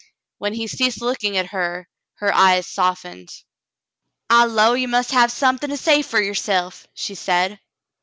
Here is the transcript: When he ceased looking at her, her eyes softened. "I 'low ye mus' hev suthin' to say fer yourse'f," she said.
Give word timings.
When 0.39 0.55
he 0.55 0.65
ceased 0.65 0.99
looking 0.99 1.37
at 1.37 1.51
her, 1.51 1.87
her 2.15 2.33
eyes 2.33 2.65
softened. 2.65 3.29
"I 4.31 4.45
'low 4.45 4.73
ye 4.73 4.87
mus' 4.87 5.11
hev 5.11 5.31
suthin' 5.31 5.69
to 5.69 5.77
say 5.77 6.01
fer 6.01 6.19
yourse'f," 6.19 6.87
she 6.95 7.13
said. 7.13 7.59